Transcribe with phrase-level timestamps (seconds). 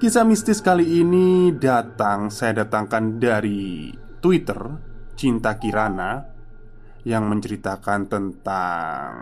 [0.00, 3.92] Kisah mistis kali ini datang saya datangkan dari
[4.24, 4.56] Twitter
[5.12, 6.24] Cinta Kirana
[7.04, 9.12] yang menceritakan tentang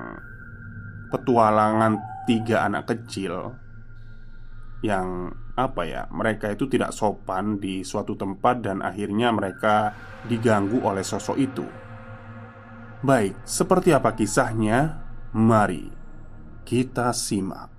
[1.10, 1.98] petualangan
[2.30, 3.58] tiga anak kecil
[4.86, 9.90] yang apa ya mereka itu tidak sopan di suatu tempat dan akhirnya mereka
[10.30, 11.66] diganggu oleh sosok itu.
[13.02, 15.02] Baik, seperti apa kisahnya?
[15.34, 15.90] Mari
[16.62, 17.77] kita simak.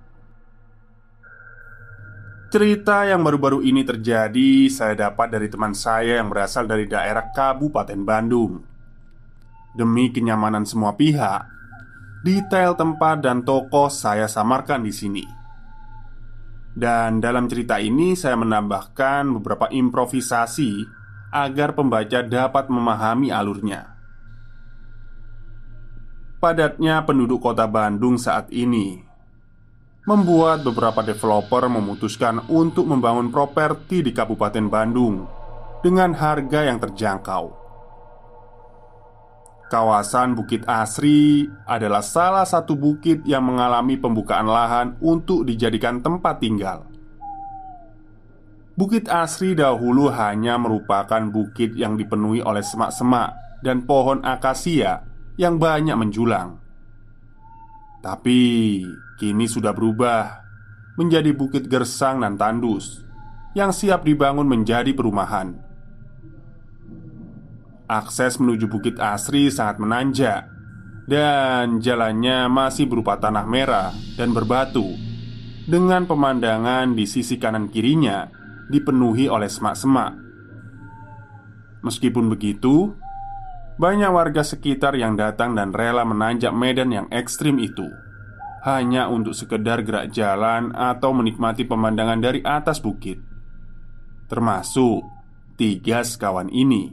[2.50, 8.02] Cerita yang baru-baru ini terjadi saya dapat dari teman saya yang berasal dari daerah Kabupaten
[8.02, 8.58] Bandung.
[9.70, 11.46] Demi kenyamanan semua pihak,
[12.26, 15.22] detail tempat dan toko saya samarkan di sini.
[16.74, 20.90] Dan dalam cerita ini saya menambahkan beberapa improvisasi
[21.30, 23.94] agar pembaca dapat memahami alurnya.
[26.42, 29.09] Padatnya penduduk kota Bandung saat ini
[30.10, 35.22] membuat beberapa developer memutuskan untuk membangun properti di Kabupaten Bandung
[35.86, 37.54] dengan harga yang terjangkau.
[39.70, 46.90] Kawasan Bukit Asri adalah salah satu bukit yang mengalami pembukaan lahan untuk dijadikan tempat tinggal.
[48.74, 55.06] Bukit Asri dahulu hanya merupakan bukit yang dipenuhi oleh semak-semak dan pohon akasia
[55.38, 56.58] yang banyak menjulang.
[58.02, 58.40] Tapi
[59.20, 60.40] kini sudah berubah
[60.96, 63.04] menjadi bukit gersang dan tandus
[63.52, 65.60] yang siap dibangun menjadi perumahan.
[67.90, 70.46] Akses menuju Bukit Asri sangat menanjak
[71.10, 74.94] dan jalannya masih berupa tanah merah dan berbatu
[75.66, 78.30] dengan pemandangan di sisi kanan kirinya
[78.70, 80.14] dipenuhi oleh semak-semak.
[81.82, 82.94] Meskipun begitu,
[83.74, 87.90] banyak warga sekitar yang datang dan rela menanjak medan yang ekstrim itu
[88.60, 93.16] hanya untuk sekedar gerak jalan atau menikmati pemandangan dari atas bukit,
[94.28, 95.00] termasuk
[95.56, 96.92] tiga sekawan ini.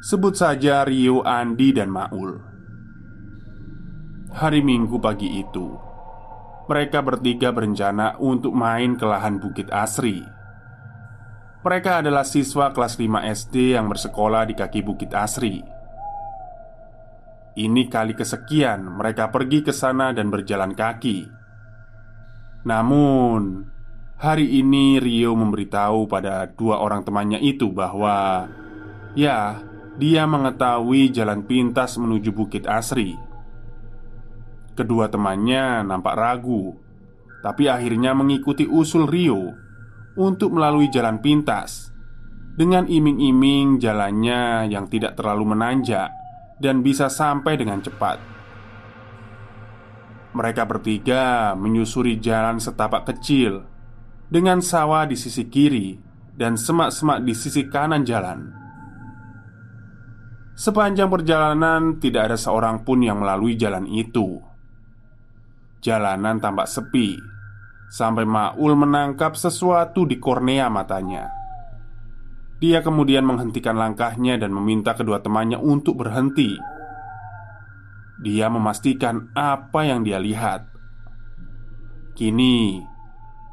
[0.00, 2.40] Sebut saja Rio, Andi, dan Maul.
[4.36, 5.76] Hari Minggu pagi itu,
[6.68, 10.20] mereka bertiga berencana untuk main ke lahan Bukit Asri.
[11.64, 15.75] Mereka adalah siswa kelas 5 SD yang bersekolah di kaki Bukit Asri
[17.56, 21.24] ini kali kesekian mereka pergi ke sana dan berjalan kaki.
[22.68, 23.64] Namun,
[24.20, 28.44] hari ini Rio memberitahu pada dua orang temannya itu bahwa
[29.16, 29.64] ya,
[29.96, 33.16] dia mengetahui jalan pintas menuju Bukit Asri.
[34.76, 36.76] Kedua temannya nampak ragu,
[37.40, 39.56] tapi akhirnya mengikuti usul Rio
[40.20, 41.88] untuk melalui jalan pintas
[42.56, 46.25] dengan iming-iming jalannya yang tidak terlalu menanjak
[46.56, 48.18] dan bisa sampai dengan cepat.
[50.36, 53.64] Mereka bertiga menyusuri jalan setapak kecil
[54.28, 55.96] dengan sawah di sisi kiri
[56.36, 58.52] dan semak-semak di sisi kanan jalan.
[60.56, 64.40] Sepanjang perjalanan, tidak ada seorang pun yang melalui jalan itu.
[65.84, 67.16] Jalanan tampak sepi
[67.92, 71.35] sampai Maul menangkap sesuatu di kornea matanya.
[72.56, 76.56] Dia kemudian menghentikan langkahnya dan meminta kedua temannya untuk berhenti.
[78.16, 80.72] dia memastikan apa yang dia lihat.
[82.16, 82.80] Kini,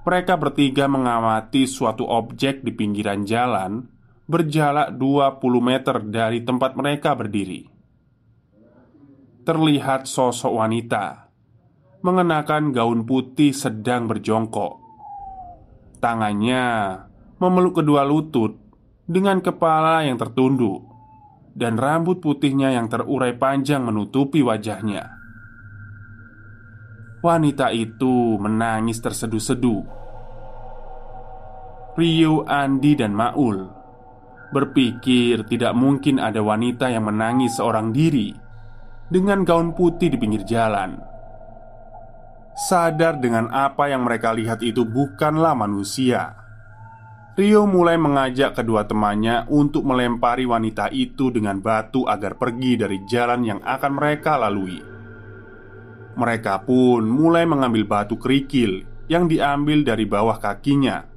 [0.08, 3.84] mereka bertiga mengamati suatu objek di pinggiran jalan
[4.24, 7.68] berjarak 20 meter dari tempat mereka berdiri.
[9.44, 11.28] Terlihat sosok wanita
[12.04, 14.80] mengenakan gaun putih sedang berjongkok.
[16.00, 16.64] Tangannya
[17.40, 18.63] memeluk kedua lutut
[19.04, 20.88] dengan kepala yang tertunduk
[21.54, 25.20] dan rambut putihnya yang terurai panjang menutupi wajahnya.
[27.24, 29.84] Wanita itu menangis terseduh-seduh.
[31.94, 33.84] Rio, Andi, dan Maul
[34.54, 38.38] berpikir tidak mungkin ada wanita yang menangis seorang diri
[39.10, 41.02] dengan gaun putih di pinggir jalan.
[42.54, 46.43] Sadar dengan apa yang mereka lihat itu bukanlah manusia.
[47.34, 53.42] Rio mulai mengajak kedua temannya untuk melempari wanita itu dengan batu agar pergi dari jalan
[53.42, 54.78] yang akan mereka lalui.
[56.14, 61.10] Mereka pun mulai mengambil batu kerikil yang diambil dari bawah kakinya,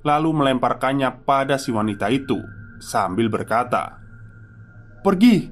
[0.00, 2.40] lalu melemparkannya pada si wanita itu
[2.80, 4.00] sambil berkata,
[5.04, 5.44] "Pergi,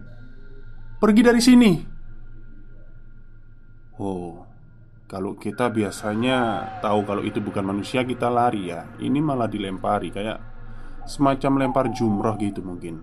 [0.97, 1.73] pergi dari sini."
[4.01, 4.48] Oh,
[5.09, 8.85] kalau kita biasanya tahu kalau itu bukan manusia, kita lari ya.
[9.01, 10.39] Ini malah dilempari, kayak
[11.09, 13.01] semacam lempar jumroh gitu mungkin.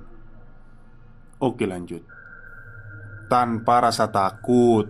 [1.41, 2.05] Oke, lanjut.
[3.25, 4.85] Tanpa rasa takut,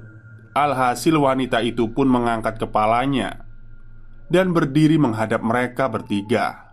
[0.56, 3.44] Alhasil wanita itu pun mengangkat kepalanya
[4.31, 6.71] Dan berdiri menghadap mereka bertiga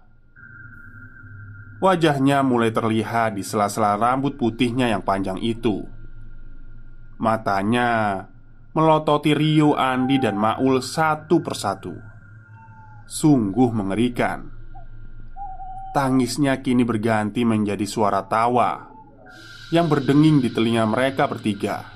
[1.82, 5.82] Wajahnya mulai terlihat di sela-sela rambut putihnya yang panjang itu
[7.18, 8.22] Matanya
[8.72, 11.92] melototi Rio, Andi, dan Maul satu persatu
[13.08, 14.48] Sungguh mengerikan
[15.92, 18.88] Tangisnya kini berganti menjadi suara tawa
[19.68, 21.92] Yang berdenging di telinga mereka bertiga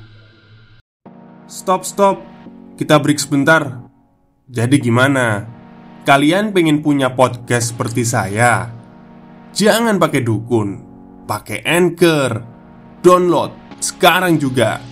[1.46, 2.19] Stop, stop.
[2.75, 3.87] Kita break sebentar.
[4.50, 5.46] Jadi gimana?
[6.02, 8.67] Kalian pengen punya podcast seperti saya?
[9.55, 10.69] Jangan pakai dukun,
[11.22, 12.43] pakai Anchor.
[12.99, 14.82] Download sekarang juga.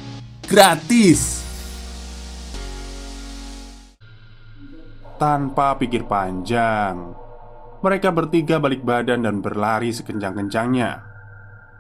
[0.47, 1.44] Gratis.
[5.25, 7.17] Tanpa pikir panjang,
[7.81, 11.01] mereka bertiga balik badan dan berlari sekencang-kencangnya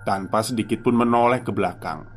[0.08, 2.08] tanpa sedikit pun menoleh ke belakang.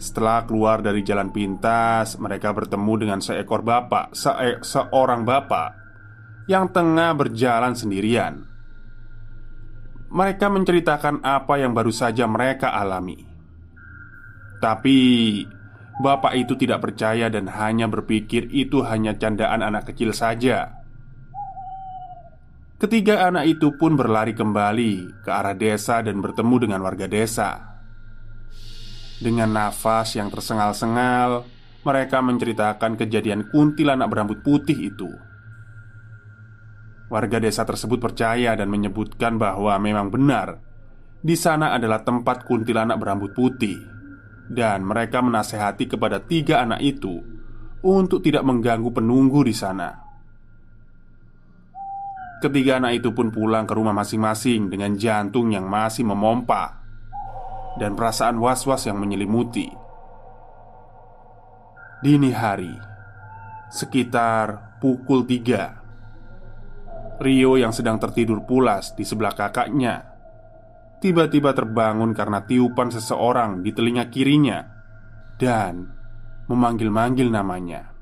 [0.00, 4.32] Setelah keluar dari jalan pintas, mereka bertemu dengan seekor bapak, se
[4.64, 5.76] seorang bapak
[6.48, 8.40] yang tengah berjalan sendirian.
[10.08, 13.20] Mereka menceritakan apa yang baru saja mereka alami.
[14.64, 14.96] Tapi
[15.98, 20.78] bapak itu tidak percaya dan hanya berpikir itu hanya candaan anak kecil saja.
[22.78, 27.78] Ketiga anak itu pun berlari kembali ke arah desa dan bertemu dengan warga desa.
[29.18, 31.42] Dengan nafas yang tersengal-sengal,
[31.82, 35.10] mereka menceritakan kejadian kuntilanak berambut putih itu.
[37.10, 40.62] Warga desa tersebut percaya dan menyebutkan bahwa memang benar
[41.18, 43.74] di sana adalah tempat kuntilanak berambut putih,
[44.48, 47.20] dan mereka menasehati kepada tiga anak itu
[47.84, 50.08] untuk tidak mengganggu penunggu di sana.
[52.38, 56.80] Ketiga anak itu pun pulang ke rumah masing-masing dengan jantung yang masih memompa
[57.76, 59.68] dan perasaan was-was yang menyelimuti.
[61.98, 62.70] Dini hari,
[63.74, 65.82] sekitar pukul tiga,
[67.18, 70.17] Rio yang sedang tertidur pulas di sebelah kakaknya
[70.98, 74.66] Tiba-tiba terbangun karena tiupan seseorang di telinga kirinya
[75.38, 75.86] Dan
[76.50, 77.94] memanggil-manggil namanya.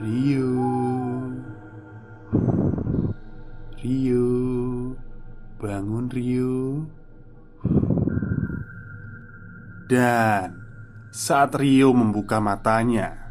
[0.00, 0.56] Rio
[3.84, 4.28] Rio
[5.60, 6.88] Bangun Rio
[9.84, 10.56] Dan
[11.12, 13.29] saat Rio membuka matanya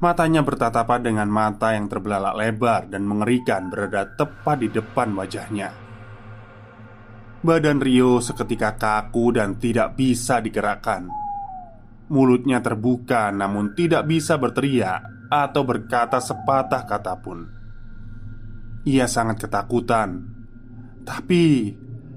[0.00, 5.76] Matanya bertatapan dengan mata yang terbelalak lebar dan mengerikan berada tepat di depan wajahnya.
[7.44, 11.08] Badan Rio seketika kaku dan tidak bisa digerakkan.
[12.08, 17.38] Mulutnya terbuka namun tidak bisa berteriak atau berkata sepatah kata pun.
[18.88, 20.24] Ia sangat ketakutan.
[21.04, 21.44] Tapi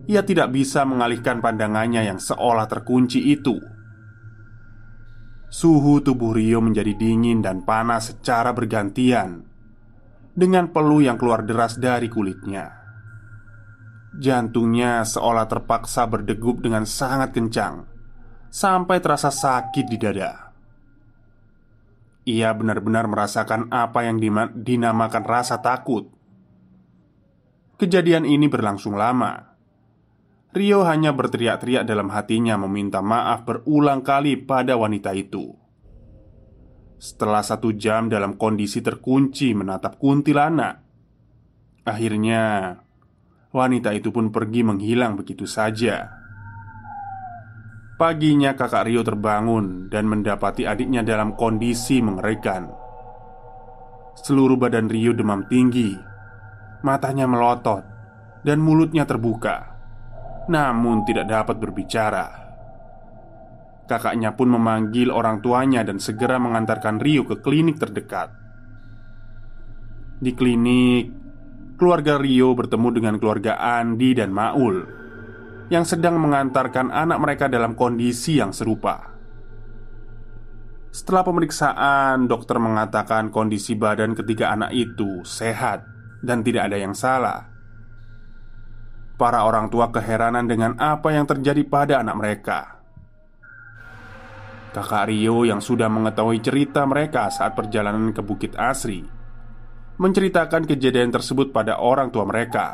[0.07, 3.72] ia tidak bisa mengalihkan pandangannya yang seolah terkunci itu.
[5.53, 9.45] Suhu tubuh Rio menjadi dingin dan panas secara bergantian
[10.33, 12.73] dengan peluh yang keluar deras dari kulitnya.
[14.17, 17.85] Jantungnya seolah terpaksa berdegup dengan sangat kencang
[18.49, 20.49] sampai terasa sakit di dada.
[22.25, 24.17] Ia benar-benar merasakan apa yang
[24.57, 26.09] dinamakan rasa takut
[27.83, 29.52] Kejadian ini berlangsung lama
[30.53, 35.49] Rio hanya berteriak-teriak dalam hatinya meminta maaf berulang kali pada wanita itu.
[37.01, 40.77] Setelah satu jam dalam kondisi terkunci menatap kuntilanak,
[41.89, 42.77] akhirnya
[43.49, 46.21] wanita itu pun pergi menghilang begitu saja.
[47.97, 52.65] Paginya kakak Rio terbangun dan mendapati adiknya dalam kondisi mengerikan
[54.17, 55.93] Seluruh badan Rio demam tinggi
[56.81, 57.85] Matanya melotot
[58.41, 59.72] Dan mulutnya terbuka
[60.49, 62.27] Namun tidak dapat berbicara
[63.83, 68.31] Kakaknya pun memanggil orang tuanya dan segera mengantarkan Rio ke klinik terdekat
[70.19, 71.23] Di klinik
[71.79, 75.03] Keluarga Rio bertemu dengan keluarga Andi dan Maul
[75.71, 79.09] yang sedang mengantarkan anak mereka dalam kondisi yang serupa.
[80.93, 85.81] Setelah pemeriksaan, dokter mengatakan kondisi badan ketiga anak itu sehat
[86.21, 87.52] dan tidak ada yang salah.
[89.13, 92.59] Para orang tua keheranan dengan apa yang terjadi pada anak mereka.
[94.73, 99.05] Kakak Rio yang sudah mengetahui cerita mereka saat perjalanan ke Bukit Asri
[100.01, 102.73] menceritakan kejadian tersebut pada orang tua mereka.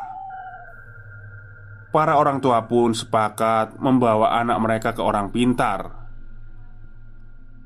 [1.92, 6.08] Para orang tua pun sepakat membawa anak mereka ke orang pintar.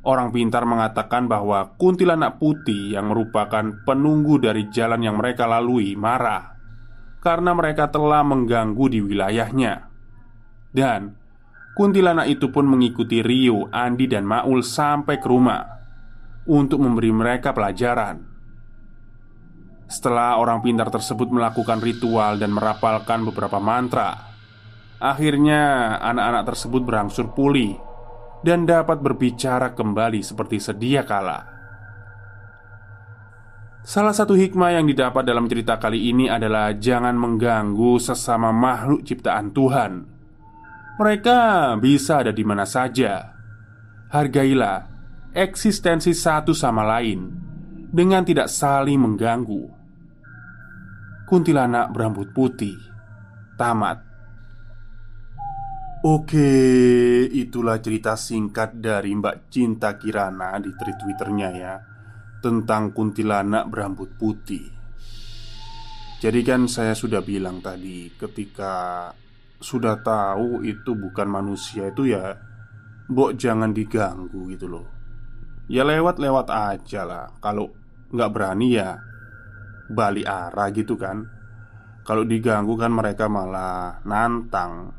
[0.04, 6.53] Orang pintar mengatakan bahwa kuntilanak putih yang merupakan penunggu dari jalan yang mereka lalui marah
[7.25, 9.88] karena mereka telah mengganggu di wilayahnya.
[10.69, 11.16] Dan
[11.73, 15.64] kuntilanak itu pun mengikuti Rio, Andi, dan Maul sampai ke rumah
[16.45, 18.21] untuk memberi mereka pelajaran.
[19.88, 24.37] Setelah orang pintar tersebut melakukan ritual dan merapalkan beberapa mantra,
[25.00, 27.76] akhirnya anak-anak tersebut berangsur pulih
[28.45, 31.53] dan dapat berbicara kembali seperti sedia kala.
[33.85, 39.53] Salah satu hikmah yang didapat dalam cerita kali ini adalah jangan mengganggu sesama makhluk ciptaan
[39.53, 40.09] Tuhan.
[40.97, 41.41] Mereka
[41.85, 43.37] bisa ada di mana saja.
[44.09, 44.88] Hargailah
[45.37, 47.29] eksistensi satu sama lain
[47.93, 49.69] dengan tidak saling mengganggu.
[51.29, 52.81] Kuntilanak berambut putih
[53.61, 54.00] tamat.
[56.09, 56.57] Oke,
[57.29, 61.93] itulah cerita singkat dari Mbak Cinta Kirana di tweet Twitternya ya
[62.44, 64.68] Tentang kuntilanak berambut putih.
[66.20, 69.08] Jadi kan saya sudah bilang tadi Ketika
[69.56, 72.36] sudah tahu itu bukan manusia itu ya
[73.08, 74.84] Mbok jangan diganggu gitu loh.
[75.72, 77.32] Ya lewat-lewat aja lah.
[77.40, 77.72] Kalau
[78.12, 79.00] nggak berani ya
[79.88, 81.24] balik arah gitu kan.
[82.04, 84.92] Kalau diganggu kan mereka malah nantang.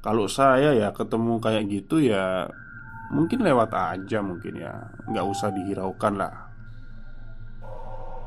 [0.00, 2.48] Kalau saya ya ketemu kayak gitu ya
[3.12, 4.72] Mungkin lewat aja mungkin ya.
[5.04, 6.34] Nggak usah dihiraukan lah.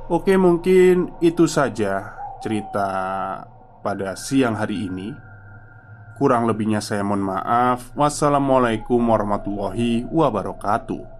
[0.05, 2.87] Oke mungkin itu saja cerita
[3.81, 5.09] pada siang hari ini.
[6.15, 7.89] Kurang lebihnya saya mohon maaf.
[7.97, 11.14] Wassalamualaikum warahmatullahi wabarakatuh